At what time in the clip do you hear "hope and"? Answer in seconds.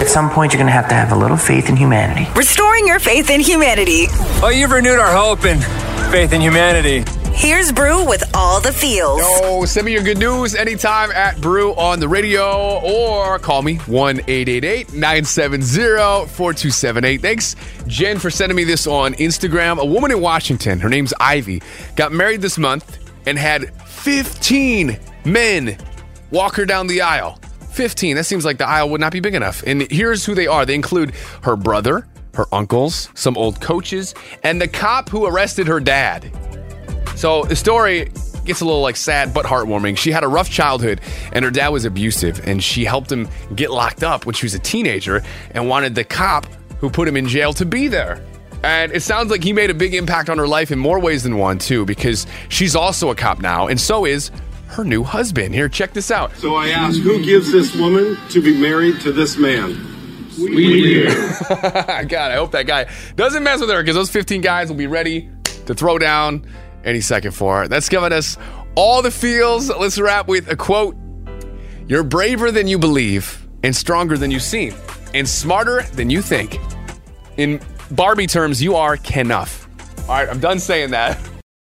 5.14-5.62